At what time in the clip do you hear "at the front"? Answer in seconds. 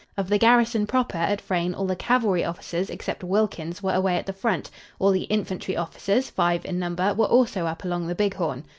4.17-4.71